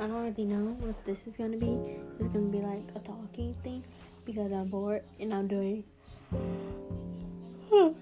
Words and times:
I 0.00 0.06
don't 0.06 0.34
really 0.34 0.44
know 0.46 0.72
what 0.80 1.04
this 1.04 1.18
is 1.26 1.36
gonna 1.36 1.58
be. 1.58 1.76
It's 2.18 2.32
gonna 2.32 2.48
be 2.48 2.60
like 2.60 2.80
a 2.96 3.00
talking 3.00 3.54
thing 3.62 3.84
because 4.24 4.50
I'm 4.50 4.68
bored 4.68 5.02
and 5.20 5.34
I'm 5.34 5.46
doing. 5.46 5.84
Oh, 7.70 7.94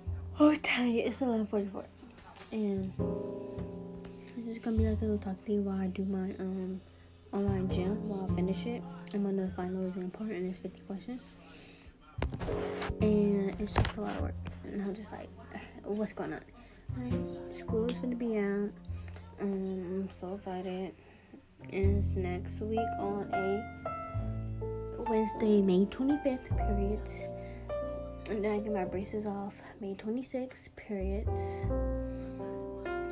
tired. 0.63 1.07
It's 1.07 1.21
11:44, 1.21 1.85
and 2.53 2.93
it's 4.37 4.47
just 4.47 4.63
gonna 4.63 4.77
be 4.77 4.89
like 4.89 5.01
a 5.01 5.07
little 5.07 5.19
talk 5.19 5.45
thing 5.45 5.65
while 5.65 5.81
I 5.81 5.89
do 5.89 6.05
my 6.05 6.31
um 6.39 6.81
online 7.33 7.69
gym 7.69 8.09
while 8.09 8.31
I 8.31 8.35
finish 8.37 8.65
it. 8.67 8.81
I'm 9.13 9.27
on 9.27 9.37
the 9.37 9.49
final 9.57 9.85
exam 9.89 10.13
part 10.13 10.31
and 10.31 10.49
it's 10.49 10.59
50 10.59 10.81
questions, 10.83 11.37
and 13.01 13.61
it's 13.61 13.75
just 13.75 13.97
a 13.97 14.01
lot 14.03 14.15
of 14.15 14.21
work. 14.21 14.35
And 14.63 14.81
I'm 14.83 14.95
just 14.95 15.11
like, 15.11 15.29
what's 15.83 16.13
going 16.13 16.33
on? 16.33 17.53
School 17.53 17.87
is 17.87 17.99
gonna 17.99 18.15
be 18.15 18.39
out. 18.39 18.71
Um, 19.41 19.83
I'm 20.07 20.09
so 20.13 20.35
excited. 20.35 20.95
And 21.73 21.99
it's 21.99 22.15
next 22.15 22.61
week 22.61 22.79
on 22.99 23.29
a 23.35 23.63
Wednesday, 25.09 25.61
May 25.61 25.87
25th, 25.87 26.49
period. 26.57 27.01
And 28.31 28.45
then 28.45 28.53
I 28.53 28.59
get 28.59 28.73
my 28.73 28.85
braces 28.85 29.27
off 29.27 29.55
May 29.81 29.95
26th, 29.95 30.75
period. 30.77 31.27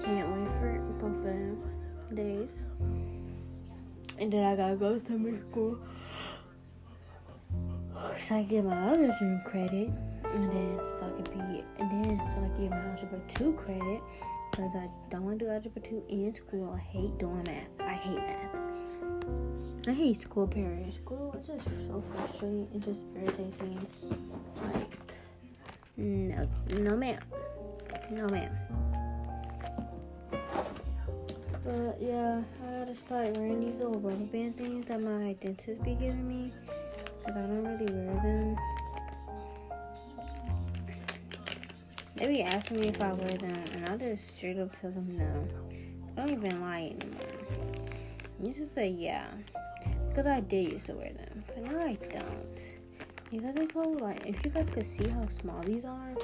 Can't 0.02 0.28
wait 0.30 0.48
for 0.58 0.80
both 1.00 1.16
of 1.16 1.24
them 1.24 1.62
days. 2.14 2.66
And 4.18 4.32
then 4.32 4.44
I 4.44 4.56
gotta 4.56 4.76
go 4.76 4.98
to 4.98 5.04
summer 5.04 5.38
school. 5.50 5.78
So 8.18 8.36
I 8.36 8.42
get 8.42 8.64
my 8.64 8.90
other 8.90 9.14
dream 9.18 9.42
credit. 9.44 9.90
And 10.24 10.50
then 10.50 10.78
so 10.98 11.04
I 11.06 11.22
can 11.30 11.52
be, 11.52 11.64
and 11.78 11.90
then 11.90 12.20
so 12.30 12.38
I 12.42 12.60
get 12.60 12.70
my 12.70 12.76
algebra 12.78 13.20
2 13.28 13.52
credit. 13.52 14.02
Because 14.56 14.74
I 14.74 14.88
don't 15.10 15.24
want 15.24 15.38
to 15.38 15.44
do 15.44 15.50
algebra 15.50 15.82
2 15.82 16.04
in 16.08 16.34
school. 16.34 16.72
I 16.74 16.78
hate 16.78 17.18
doing 17.18 17.44
math. 17.46 17.78
I 17.78 17.92
hate 17.92 18.16
math. 18.16 18.56
I 19.86 19.92
hate 19.92 20.18
school 20.18 20.46
period. 20.46 20.94
School 20.94 21.36
is 21.38 21.46
just 21.46 21.64
so 21.86 22.02
frustrating. 22.10 22.66
It 22.74 22.80
just 22.80 23.04
irritates 23.14 23.60
me. 23.60 23.76
Like, 24.72 24.88
no, 25.98 26.40
no, 26.78 26.96
ma'am. 26.96 27.20
No, 28.10 28.26
ma'am. 28.28 28.56
But 31.62 31.98
yeah, 32.00 32.42
I 32.66 32.78
gotta 32.78 32.94
start 32.94 33.36
wearing 33.36 33.60
these 33.60 33.76
little 33.76 34.00
rubber 34.00 34.24
band 34.24 34.56
things 34.56 34.86
that 34.86 35.02
my 35.02 35.34
dentist 35.34 35.82
be 35.84 35.96
giving 35.96 36.26
me. 36.26 36.50
But 37.26 37.36
I 37.36 37.40
don't 37.42 37.62
really 37.62 37.92
wear 37.92 38.22
them. 38.22 38.56
They 42.16 42.28
be 42.28 42.42
asking 42.42 42.80
me 42.80 42.88
if 42.88 43.02
I 43.02 43.12
wear 43.12 43.36
them, 43.36 43.64
and 43.74 43.88
I 43.88 43.96
just 43.98 44.36
straight 44.36 44.58
up 44.58 44.78
tell 44.80 44.90
them 44.90 45.16
no. 45.18 45.48
I 46.16 46.26
don't 46.26 46.44
even 46.44 46.60
lie 46.62 46.96
anymore. 46.98 47.90
You 48.42 48.54
just 48.54 48.74
say 48.74 48.88
yeah. 48.88 49.26
Because 50.08 50.26
I 50.26 50.40
did 50.40 50.72
used 50.72 50.86
to 50.86 50.94
wear 50.94 51.12
them, 51.12 51.44
but 51.46 51.70
now 51.70 51.78
I 51.78 51.94
don't. 51.94 52.72
Because 53.30 53.56
it's 53.56 53.74
so 53.74 53.80
like, 53.80 54.26
if 54.26 54.42
you 54.44 54.50
guys 54.50 54.66
could 54.72 54.86
see 54.86 55.06
how 55.08 55.26
small 55.40 55.60
these 55.62 55.84
are, 55.84 56.14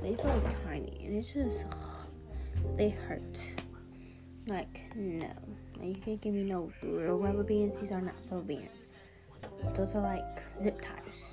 they're 0.00 0.16
so 0.16 0.42
tiny, 0.64 1.02
and 1.04 1.16
it's 1.16 1.32
just, 1.34 1.66
ugh, 1.70 2.06
they 2.76 2.88
hurt. 2.88 3.38
Like, 4.46 4.80
no. 4.94 5.30
Like, 5.76 5.88
you 5.88 6.02
can't 6.02 6.20
give 6.22 6.32
me 6.32 6.44
no 6.44 6.72
real 6.82 7.18
rubber 7.18 7.42
bands. 7.42 7.78
These 7.80 7.90
are 7.90 8.00
not 8.00 8.14
rubber 8.30 8.44
bands. 8.44 8.86
Those 9.74 9.94
are 9.94 10.02
like 10.02 10.42
zip 10.60 10.80
ties 10.80 11.32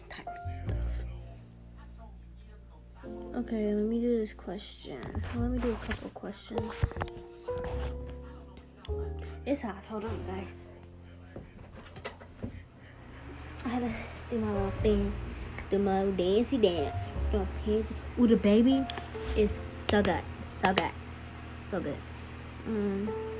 Okay, 3.41 3.73
let 3.73 3.85
me 3.87 3.99
do 3.99 4.19
this 4.19 4.33
question. 4.33 5.01
Let 5.35 5.49
me 5.49 5.57
do 5.57 5.71
a 5.71 5.75
couple 5.87 6.11
questions. 6.11 6.75
It's 9.47 9.63
hot. 9.63 9.83
Hold 9.85 10.05
on, 10.05 10.23
guys. 10.27 10.67
I 13.65 13.69
had 13.69 13.81
to 13.81 13.91
do 14.29 14.37
my 14.37 14.51
little 14.51 14.69
thing, 14.83 15.11
do 15.71 15.79
my 15.79 16.03
little 16.03 16.13
dancey 16.13 16.59
dance. 16.59 17.01
Oh, 17.33 17.47
here's 17.65 17.91
ooh, 18.19 18.27
the 18.27 18.35
baby 18.35 18.85
is 19.35 19.59
so 19.75 20.03
good, 20.03 20.21
so 20.63 20.73
good, 20.75 20.91
so 21.63 21.79
good. 21.79 21.97
Mm. 22.67 23.30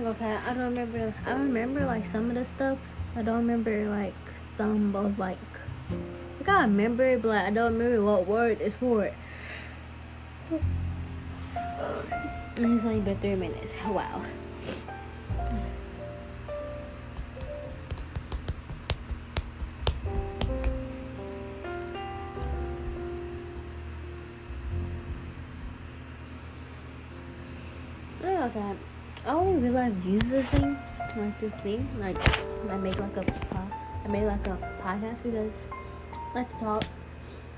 Okay, 0.00 0.38
I 0.46 0.54
don't 0.54 0.62
remember. 0.62 1.12
I 1.26 1.32
remember 1.32 1.84
like 1.84 2.06
some 2.06 2.30
of 2.30 2.36
the 2.36 2.44
stuff. 2.44 2.78
I 3.16 3.22
don't 3.22 3.38
remember 3.38 3.90
like 3.90 4.14
some 4.54 4.94
of 4.94 5.18
like. 5.18 5.38
I 6.46 6.62
remember 6.62 7.04
it, 7.04 7.20
but 7.20 7.32
I 7.32 7.50
don't 7.50 7.76
remember 7.76 8.04
what 8.04 8.26
word 8.26 8.60
is 8.60 8.76
for 8.76 9.06
it. 9.06 9.14
It's 12.56 12.84
only 12.84 13.00
been 13.00 13.18
three 13.18 13.34
minutes. 13.34 13.74
Oh, 13.84 13.92
wow. 13.92 14.22
Oh. 28.24 28.76
I 29.26 29.30
only 29.30 29.60
realized 29.60 30.04
use 30.04 30.22
this 30.24 30.46
thing, 30.46 30.78
like 31.16 31.40
this 31.40 31.54
thing, 31.56 31.88
like 31.98 32.16
I 32.70 32.76
make 32.76 32.98
like 32.98 33.16
a 33.16 33.24
I 34.04 34.10
made 34.10 34.24
like 34.24 34.46
a 34.46 34.56
podcast 34.82 35.22
because 35.22 35.52
I 36.12 36.34
like 36.34 36.50
to 36.50 36.64
talk, 36.64 36.84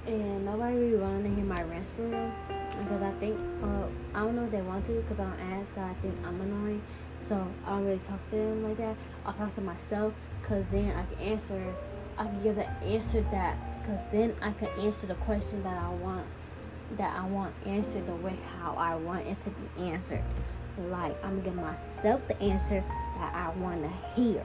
and 0.07 0.45
nobody 0.45 0.75
really 0.75 0.97
wanted 0.97 1.25
to 1.25 1.35
hear 1.35 1.45
my 1.45 1.63
rants 1.63 1.91
for 1.95 2.03
real. 2.03 2.33
Because 2.49 3.03
I 3.03 3.13
think, 3.21 3.39
uh, 3.63 3.87
I 4.15 4.21
don't 4.21 4.35
know 4.35 4.45
if 4.45 4.51
they 4.51 4.63
want 4.63 4.87
to, 4.87 4.93
because 4.93 5.21
I 5.21 5.25
don't 5.25 5.41
ask. 5.53 5.71
But 5.75 5.83
I 5.83 5.95
think 6.03 6.15
I'm 6.27 6.41
annoying, 6.41 6.83
so 7.17 7.47
I 7.67 7.71
don't 7.71 7.85
really 7.85 8.01
talk 8.09 8.19
to 8.31 8.37
them 8.37 8.65
like 8.65 8.79
that. 8.79 8.97
I'll 9.25 9.35
talk 9.35 9.55
to 9.55 9.61
myself, 9.61 10.13
cause 10.43 10.65
then 10.73 10.97
I 10.97 11.05
can 11.15 11.23
answer. 11.23 11.75
I 12.19 12.25
can 12.25 12.43
give 12.43 12.57
the 12.57 12.69
answer 12.69 13.25
that, 13.31 13.57
cause 13.87 13.99
then 14.11 14.35
I 14.43 14.53
can 14.53 14.69
answer 14.81 15.07
the 15.07 15.15
question 15.15 15.63
that 15.63 15.81
I 15.81 15.91
want, 15.91 16.27
that 16.97 17.17
I 17.17 17.25
want 17.27 17.55
answered 17.65 18.07
the 18.07 18.17
way 18.17 18.37
how 18.59 18.75
I 18.75 18.97
want 18.97 19.27
it 19.27 19.41
to 19.43 19.51
be 19.51 19.91
answered 19.91 20.25
like 20.79 21.23
I'm 21.25 21.43
giving 21.43 21.61
myself 21.61 22.21
the 22.29 22.41
answer 22.43 22.85
that 23.17 23.35
I 23.35 23.51
want 23.59 23.83
to 23.83 24.21
hear. 24.21 24.45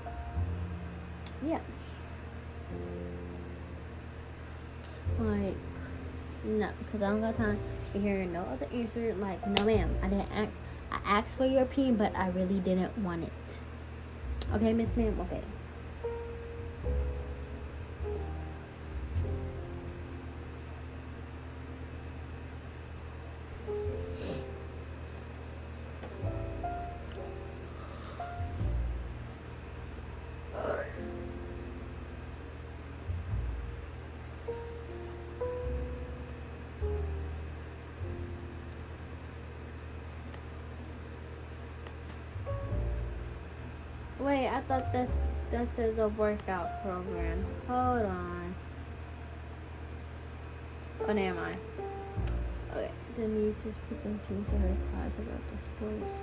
Yeah. 1.46 1.60
Like, 5.20 5.56
no, 6.44 6.70
because 6.80 7.02
I 7.02 7.10
don't 7.10 7.22
got 7.22 7.38
time 7.38 7.60
to 7.94 8.00
hear 8.00 8.26
no 8.26 8.42
other 8.42 8.68
answer. 8.74 9.14
Like, 9.16 9.46
no, 9.48 9.66
ma'am, 9.66 9.96
I 10.02 10.08
didn't 10.08 10.32
ask. 10.32 10.52
I 10.92 11.00
asked 11.06 11.38
for 11.38 11.46
your 11.46 11.64
opinion, 11.64 11.96
but 11.96 12.16
I 12.16 12.30
really 12.30 12.60
didn't 12.60 12.98
want 13.00 13.24
it. 13.24 13.58
Okay, 14.54 14.74
Miss 14.74 14.90
Ma'am? 14.96 15.20
Okay. 15.22 15.42
Wait, 44.26 44.48
I 44.48 44.60
thought 44.62 44.92
this 44.92 45.12
this 45.52 45.78
is 45.78 46.00
a 46.00 46.08
workout 46.08 46.82
program. 46.82 47.46
Hold 47.68 48.08
on. 48.08 48.56
Oh, 51.08 51.14
never 51.14 51.40
mind. 51.40 51.60
Okay, 52.72 52.90
Denise 53.16 53.56
is 53.68 53.76
presenting 53.88 54.44
to 54.46 54.52
her 54.58 54.76
class 54.92 55.14
about 55.20 55.42
the 55.48 55.58
sports. 55.62 56.16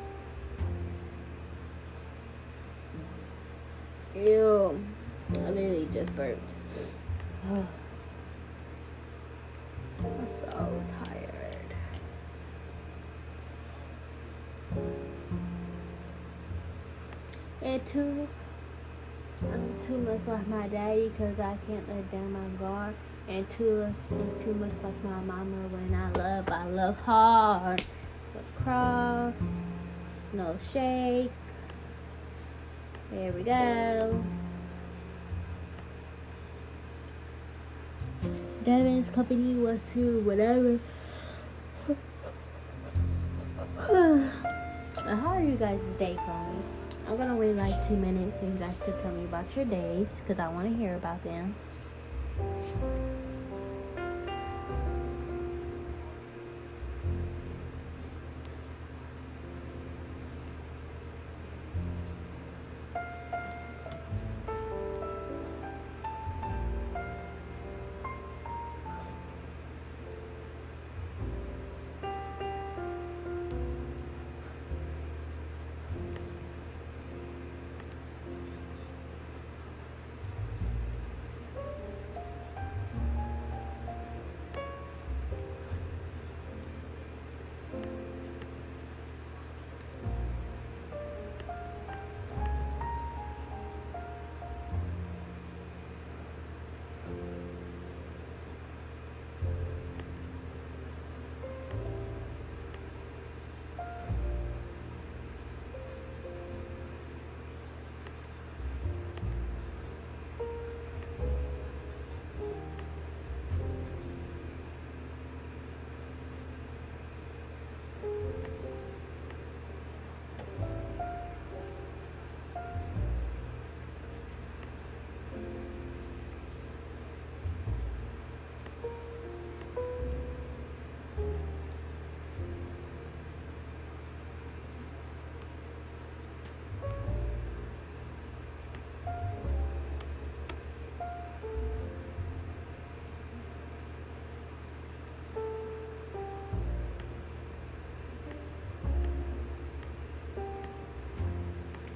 Ew. 4.17 4.85
I 5.35 5.51
literally 5.51 5.89
just 5.93 6.17
burped. 6.17 6.51
I'm 7.51 7.69
so 10.41 10.83
tired. 11.05 11.12
Too, 17.73 18.29
I'm 19.41 19.55
um, 19.55 19.75
too 19.85 19.97
much 19.97 20.21
like 20.27 20.47
my 20.47 20.69
daddy 20.69 21.09
because 21.09 21.41
I 21.41 21.57
can't 21.67 21.89
let 21.89 22.13
down 22.13 22.31
my 22.31 22.47
guard. 22.59 22.95
And 23.29 23.49
too, 23.49 23.91
and 24.11 24.41
too 24.41 24.53
much 24.53 24.73
like 24.83 25.03
my 25.03 25.19
mama 25.21 25.69
when 25.69 25.95
I 25.95 26.11
love, 26.13 26.51
I 26.51 26.67
love 26.67 26.97
hard. 26.99 27.83
Cross, 28.63 29.37
snow 30.31 30.55
shake. 30.71 31.33
There 33.11 33.33
we 33.33 33.43
go. 33.43 34.23
Devin's 38.65 39.09
company 39.09 39.55
was 39.55 39.81
to 39.95 40.21
whatever. 40.21 40.79
How 45.07 45.29
are 45.29 45.43
you 45.43 45.57
guys' 45.57 45.87
day 45.97 46.19
going? 46.27 46.82
I'm 47.07 47.17
gonna 47.17 47.37
wait 47.37 47.55
like 47.55 47.87
two 47.87 47.97
minutes 47.97 48.39
so 48.39 48.47
you 48.47 48.53
guys 48.53 48.75
can 48.85 48.99
tell 49.01 49.13
me 49.13 49.25
about 49.25 49.55
your 49.57 49.65
days 49.65 50.21
because 50.21 50.39
I 50.39 50.49
want 50.49 50.71
to 50.71 50.77
hear 50.77 50.95
about 50.95 51.23
them. 51.25 51.55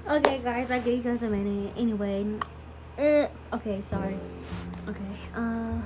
Okay, 0.09 0.39
guys, 0.39 0.71
I 0.71 0.79
gave 0.79 1.05
you 1.05 1.11
guys 1.11 1.21
a 1.25 1.29
minute. 1.29 1.73
Anyway, 1.77 2.25
uh, 2.97 3.27
okay, 3.53 3.83
sorry. 3.91 4.17
Okay, 4.87 5.17
uh, 5.35 5.81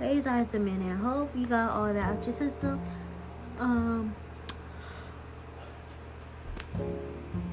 gave 0.00 0.16
you 0.16 0.22
guys 0.22 0.52
a 0.52 0.58
minute. 0.58 0.92
I 0.92 0.96
hope 0.96 1.30
you 1.36 1.46
got 1.46 1.70
all 1.70 1.94
that 1.94 1.96
out 1.96 2.24
your 2.24 2.34
system. 2.34 2.80
Um, 3.60 4.16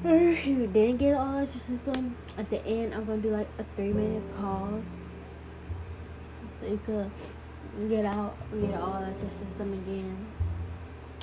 if 0.02 0.44
you 0.44 0.66
didn't 0.66 0.96
get 0.96 1.14
all 1.14 1.38
out 1.38 1.48
your 1.54 1.78
system, 1.78 2.16
at 2.36 2.50
the 2.50 2.66
end, 2.66 2.92
I'm 2.92 3.04
gonna 3.04 3.22
do 3.22 3.30
like 3.30 3.48
a 3.60 3.64
three 3.76 3.92
minute 3.92 4.36
pause 4.36 4.82
so 6.60 6.66
you 6.66 6.80
could 6.84 7.08
get 7.88 8.04
out, 8.04 8.36
get 8.60 8.80
all 8.80 8.94
out 8.94 9.16
your 9.20 9.30
system 9.30 9.72
again. 9.72 10.26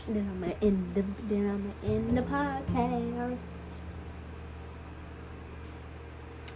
Then 0.07 0.29
I'm 0.31 0.39
gonna 0.39 0.55
end 0.61 0.95
the 0.95 1.03
then 1.27 1.49
I'm 1.49 1.73
gonna 1.81 1.93
end 1.93 2.17
the 2.17 2.21
podcast. 2.21 3.60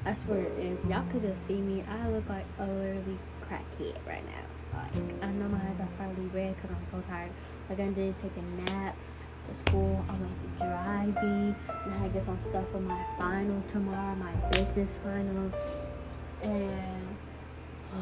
I 0.07 0.13
swear, 0.13 0.46
if 0.60 0.78
y'all 0.88 1.04
could 1.12 1.24
just 1.24 1.48
see 1.48 1.56
me, 1.56 1.84
I 1.90 2.07
look 2.10 2.30
like 2.30 2.46
a 2.60 2.68
literally 2.68 3.18
crackhead 3.42 3.98
right 4.07 4.24
now. 4.28 4.80
Like, 4.80 5.24
I 5.24 5.31
know 5.31 5.48
my 5.48 5.57
eyes 5.57 5.80
are 5.80 5.88
probably 5.98 6.25
red 6.25 6.56
because 6.56 6.69
I'm 6.69 6.86
so 6.92 7.07
tired. 7.10 7.31
Like, 7.69 7.80
I 7.80 7.88
did 7.88 8.16
take 8.19 8.31
a 8.38 8.72
nap 8.72 8.96
to 9.48 9.56
school. 9.56 10.06
I'm 10.07 10.22
went 10.22 10.57
driving. 10.60 11.56
And 11.68 11.94
I 11.94 11.98
had 11.98 12.13
to 12.13 12.19
get 12.19 12.24
some 12.24 12.38
stuff 12.44 12.69
for 12.72 12.80
my 12.80 13.04
final 13.18 13.63
tomorrow, 13.72 14.16
my 14.16 14.31
business 14.52 14.92
final. 15.04 15.52
And 16.44 17.18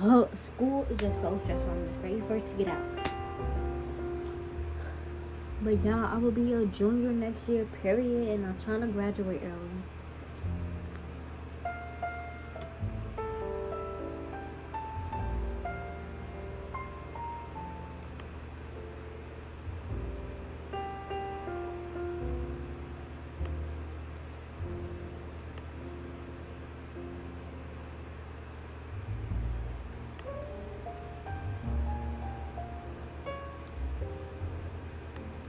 oh, 0.01 0.27
school 0.35 0.85
is 0.89 0.99
just 0.99 1.21
so 1.21 1.39
stressful. 1.41 1.69
I'm 1.69 1.87
just 1.87 2.03
ready 2.03 2.21
for 2.27 2.35
it 2.35 2.45
to 2.47 2.53
get 2.55 2.67
out. 2.67 2.83
But 5.61 5.85
yeah, 5.85 6.11
I 6.13 6.17
will 6.17 6.31
be 6.31 6.51
a 6.51 6.65
junior 6.65 7.11
next 7.11 7.47
year, 7.47 7.65
period. 7.81 8.27
And 8.27 8.45
I'm 8.45 8.57
trying 8.57 8.81
to 8.81 8.87
graduate 8.87 9.41
early. 9.41 9.72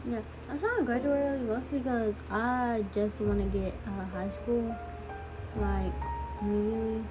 Yeah, 0.06 0.20
I'm 0.50 0.60
trying 0.60 0.76
to 0.76 0.84
graduate 0.84 1.18
early 1.18 1.40
mostly 1.44 1.78
because 1.78 2.14
I 2.30 2.84
just 2.92 3.18
want 3.22 3.38
to 3.38 3.58
get 3.58 3.74
out 3.88 4.02
of 4.02 4.10
high 4.10 4.28
school. 4.28 4.76
Like, 5.56 5.94
immediately. 6.42 7.04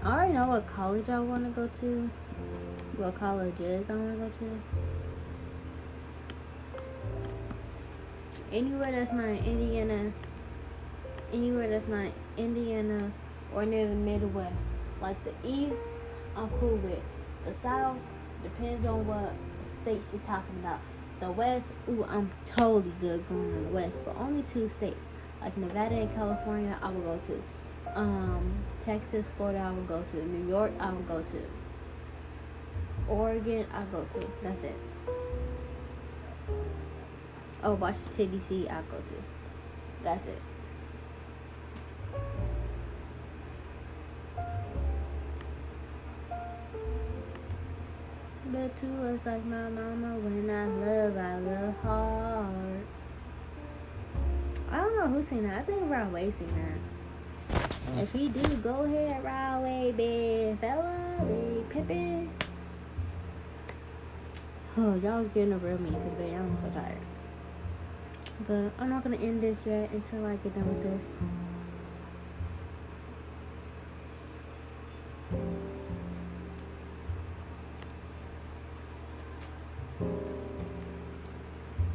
I 0.00 0.12
already 0.12 0.34
know 0.34 0.46
what 0.46 0.66
college 0.68 1.08
I 1.08 1.18
want 1.18 1.44
to 1.44 1.50
go 1.50 1.66
to. 1.66 2.10
What 2.98 3.18
colleges 3.18 3.90
I 3.90 3.94
want 3.94 4.12
to 4.12 4.18
go 4.18 4.30
to. 4.30 4.60
Anywhere 8.52 8.92
that's 8.92 9.12
not 9.12 9.24
Indiana. 9.44 10.12
Anywhere 11.32 11.68
that's 11.68 11.88
not 11.88 12.12
Indiana 12.36 13.10
or 13.52 13.66
near 13.66 13.88
the 13.88 13.94
Midwest. 13.96 14.54
Like 15.02 15.16
the 15.24 15.32
East, 15.44 15.74
I'm 16.36 16.48
cool 16.60 16.76
with. 16.76 17.02
The 17.44 17.54
South, 17.60 17.98
depends 18.44 18.86
on 18.86 19.04
what 19.04 19.32
state 19.82 20.02
she's 20.12 20.20
talking 20.28 20.56
about. 20.60 20.78
The 21.20 21.30
West, 21.30 21.66
ooh, 21.88 22.04
I'm 22.08 22.32
totally 22.44 22.92
good 23.00 23.28
going 23.28 23.52
to 23.52 23.60
the 23.60 23.68
West, 23.68 23.96
but 24.04 24.16
only 24.16 24.42
two 24.42 24.68
states, 24.68 25.10
like 25.40 25.56
Nevada 25.56 25.94
and 25.94 26.14
California, 26.14 26.78
I 26.82 26.90
will 26.90 27.00
go 27.00 27.20
to. 27.26 27.42
Um, 27.94 28.64
Texas, 28.80 29.26
Florida, 29.36 29.60
I 29.60 29.70
will 29.70 29.84
go 29.84 30.02
to. 30.02 30.16
New 30.26 30.48
York, 30.48 30.72
I 30.80 30.92
will 30.92 31.02
go 31.02 31.22
to. 31.22 31.42
Oregon, 33.08 33.66
I 33.72 33.82
go 33.84 34.04
to. 34.04 34.26
That's 34.42 34.62
it. 34.62 34.76
Oh, 37.62 37.74
Washington 37.74 38.32
D.C., 38.32 38.68
I 38.68 38.82
go 38.82 38.98
to. 38.98 39.22
That's 40.02 40.26
it. 40.26 40.42
But 48.54 48.76
to 48.82 48.86
us 49.08 49.26
like 49.26 49.44
my 49.46 49.68
mama, 49.68 50.14
when 50.20 50.48
I 50.48 50.66
love, 50.66 51.16
I 51.16 51.38
love 51.40 51.74
hard. 51.82 52.86
I 54.70 54.76
don't 54.76 54.96
know 54.96 55.08
who 55.08 55.24
sang 55.24 55.42
that. 55.42 55.58
I 55.58 55.62
think 55.62 55.90
Rod 55.90 56.12
Wave 56.12 56.32
sang 56.32 56.54
that. 56.54 57.68
Oh. 57.96 58.00
If 58.00 58.12
he 58.12 58.28
do, 58.28 58.40
go 58.58 58.84
ahead, 58.84 59.24
Rod 59.24 59.64
Wave, 59.64 59.96
big 59.96 60.60
fella, 60.60 61.20
big 61.26 61.68
pippin. 61.68 62.30
Oh, 64.76 64.94
y'all 65.02 65.22
was 65.22 65.28
getting 65.34 65.60
real 65.60 65.78
me 65.78 65.90
because 65.90 66.32
I'm 66.32 66.56
so 66.60 66.68
tired. 66.70 66.98
But 68.46 68.70
I'm 68.80 68.88
not 68.88 69.02
gonna 69.02 69.16
end 69.16 69.42
this 69.42 69.66
yet 69.66 69.90
until 69.90 70.26
I 70.26 70.36
get 70.36 70.54
done 70.54 70.68
with 70.68 70.82
this. 70.84 71.18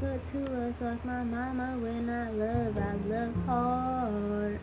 But 0.01 0.31
to 0.31 0.67
us 0.67 0.75
like 0.79 1.05
my 1.05 1.23
mama 1.23 1.77
when 1.79 2.09
I 2.09 2.29
love, 2.31 2.77
I 2.77 2.93
love 3.07 3.35
hard. 3.45 4.59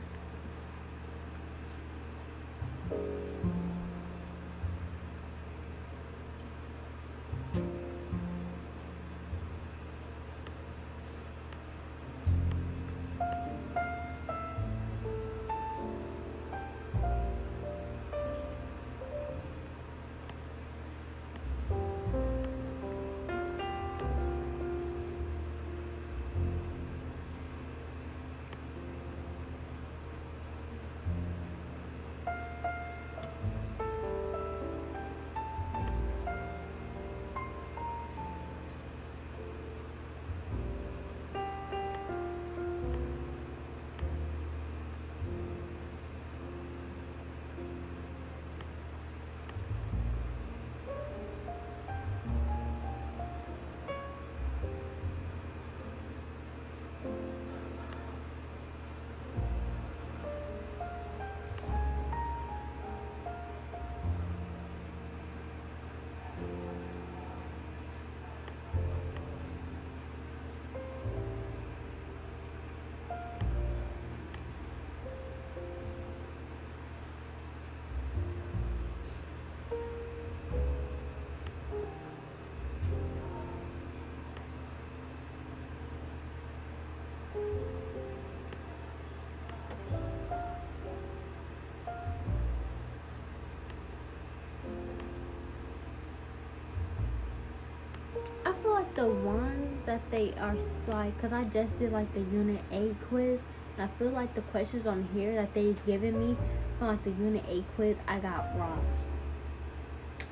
The 98.96 99.06
ones 99.06 99.78
that 99.84 100.00
they 100.10 100.32
are 100.40 100.56
like, 100.88 101.20
cause 101.20 101.32
I 101.32 101.44
just 101.44 101.78
did 101.78 101.92
like 101.92 102.12
the 102.14 102.20
unit 102.20 102.60
A 102.72 102.94
quiz, 103.08 103.40
I 103.78 103.88
feel 103.98 104.08
like 104.08 104.34
the 104.34 104.40
questions 104.40 104.86
on 104.86 105.06
here 105.14 105.34
that 105.34 105.52
they's 105.52 105.82
giving 105.82 106.18
me 106.18 106.36
from 106.78 106.88
like 106.88 107.04
the 107.04 107.10
unit 107.10 107.44
A 107.48 107.62
quiz, 107.76 107.96
I 108.08 108.18
got 108.18 108.58
wrong. 108.58 108.84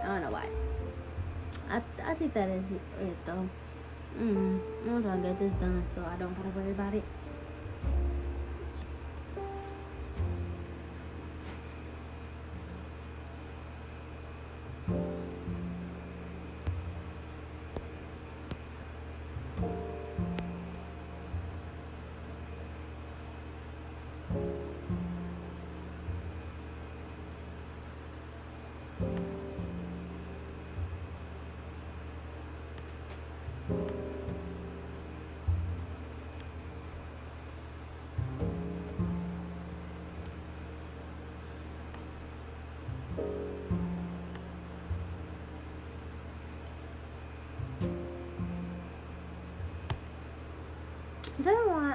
I 0.03 0.07
don't 0.07 0.23
know 0.23 0.31
why. 0.31 0.49
I 1.69 1.83
I 2.03 2.15
think 2.15 2.33
that 2.35 2.49
is 2.49 2.65
it 2.73 3.27
though. 3.27 3.49
Mm, 4.19 4.61
I'm 4.87 5.03
to 5.03 5.29
get 5.29 5.39
this 5.39 5.53
done 5.55 5.85
so 5.95 6.03
I 6.05 6.17
don't 6.17 6.35
gotta 6.35 6.49
worry 6.59 6.71
about 6.71 6.95
it. 6.95 7.05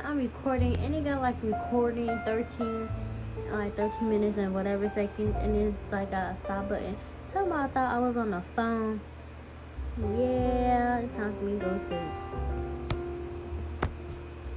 I'm 0.06 0.18
recording 0.18 0.76
and 0.78 0.96
it 0.96 1.04
got 1.04 1.22
like 1.22 1.36
recording 1.42 2.08
13 2.26 2.90
like 3.52 3.76
13 3.76 4.10
minutes 4.10 4.38
and 4.38 4.54
whatever 4.54 4.88
seconds 4.88 5.36
and 5.40 5.56
it's 5.56 5.92
like 5.92 6.12
a 6.12 6.38
stop 6.44 6.70
button. 6.70 6.96
Somehow 7.34 7.64
I 7.64 7.68
thought 7.68 7.96
I 7.96 8.00
was 8.00 8.16
on 8.18 8.32
the 8.32 8.44
phone. 8.56 9.02
Yeah, 9.98 11.00
it's 11.00 11.14
time 11.14 11.36
for 11.36 11.44
me 11.44 11.60
to 11.60 11.66
go 11.66 11.80
sleep. 11.80 12.00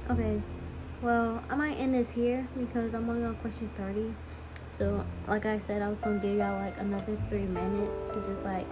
Okay, 0.09 0.41
well, 1.01 1.43
I 1.49 1.55
might 1.55 1.75
end 1.75 1.95
this 1.95 2.11
here 2.11 2.47
because 2.57 2.93
I'm 2.93 3.09
only 3.09 3.25
on 3.25 3.35
question 3.35 3.69
30. 3.77 4.13
So, 4.77 5.05
like 5.27 5.45
I 5.45 5.57
said, 5.57 5.81
I 5.81 5.89
was 5.89 5.97
gonna 5.99 6.19
give 6.19 6.37
y'all 6.37 6.59
like 6.59 6.79
another 6.79 7.17
three 7.29 7.45
minutes 7.45 8.11
to 8.11 8.21
just 8.25 8.43
like 8.43 8.67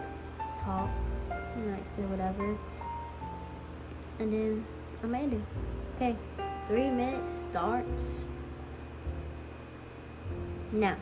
talk 0.64 0.90
and 1.30 1.72
like 1.72 1.86
say 1.96 2.04
whatever. 2.04 2.58
And 4.20 4.34
then 4.34 4.66
I'm 5.04 5.16
ending. 5.16 5.46
Okay, 5.98 6.16
three 6.68 6.90
minutes 6.90 7.34
starts 7.34 8.22
now. 10.72 10.98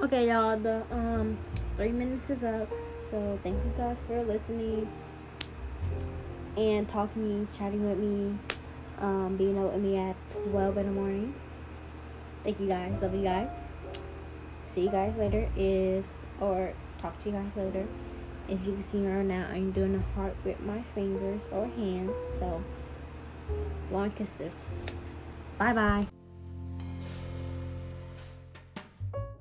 Okay, 0.00 0.28
y'all. 0.28 0.56
The 0.56 0.84
um 0.92 1.36
three 1.76 1.90
minutes 1.90 2.30
is 2.30 2.44
up. 2.44 2.70
So 3.10 3.36
thank 3.42 3.56
you 3.56 3.72
guys 3.76 3.96
for 4.06 4.22
listening 4.22 4.88
and 6.56 6.88
talking 6.88 7.40
me, 7.40 7.46
chatting 7.58 7.84
with 7.88 7.98
me, 7.98 8.38
um, 9.00 9.36
being 9.36 9.58
out 9.58 9.72
with 9.72 9.82
me 9.82 9.96
at 9.96 10.14
twelve 10.30 10.78
in 10.78 10.86
the 10.86 10.92
morning. 10.92 11.34
Thank 12.44 12.60
you 12.60 12.68
guys. 12.68 12.92
Love 13.02 13.12
you 13.12 13.24
guys. 13.24 13.50
See 14.72 14.82
you 14.82 14.90
guys 14.90 15.14
later. 15.18 15.50
If 15.56 16.04
or 16.40 16.74
talk 17.02 17.18
to 17.24 17.30
you 17.30 17.34
guys 17.34 17.50
later. 17.56 17.84
If 18.48 18.64
you 18.64 18.74
can 18.74 18.82
see 18.82 18.98
me 18.98 19.08
right 19.08 19.26
now, 19.26 19.48
I'm 19.50 19.72
doing 19.72 19.96
a 19.96 20.14
heart 20.14 20.36
with 20.44 20.60
my 20.60 20.80
fingers 20.94 21.42
or 21.50 21.66
hands. 21.66 22.12
So 22.38 22.62
long 23.90 24.12
kisses. 24.12 24.52
Bye 25.58 25.72
bye. 25.72 26.17